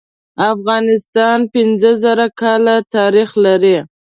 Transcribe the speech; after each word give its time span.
افغانستان 0.53 1.39
پینځه 1.53 1.91
زره 2.03 2.27
کاله 2.41 2.75
تاریخ 2.95 3.29
لري. 3.45 3.77